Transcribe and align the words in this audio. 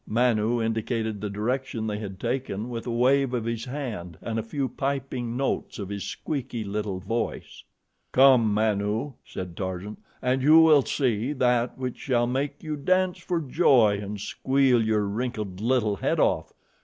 Manu 0.07 0.59
indicated 0.59 1.21
the 1.21 1.29
direction 1.29 1.85
they 1.85 1.99
had 1.99 2.19
taken 2.19 2.69
with 2.71 2.87
a 2.87 2.91
wave 2.91 3.35
of 3.35 3.45
his 3.45 3.65
hand 3.65 4.17
and 4.23 4.39
a 4.39 4.41
few 4.41 4.67
piping 4.67 5.37
notes 5.37 5.77
of 5.77 5.89
his 5.89 6.03
squeaky 6.03 6.63
little 6.63 6.97
voice. 6.97 7.63
"Come, 8.11 8.51
Manu," 8.51 9.13
said 9.23 9.55
Tarzan, 9.55 9.97
"and 10.19 10.41
you 10.41 10.59
will 10.59 10.81
see 10.81 11.33
that 11.33 11.77
which 11.77 11.99
shall 11.99 12.25
make 12.25 12.63
you 12.63 12.75
dance 12.77 13.19
for 13.19 13.39
joy 13.39 13.99
and 14.01 14.19
squeal 14.19 14.81
your 14.81 15.05
wrinkled 15.05 15.61
little 15.61 15.97
head 15.97 16.19
off. 16.19 16.51